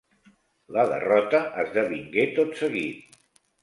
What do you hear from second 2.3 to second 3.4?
tot seguit.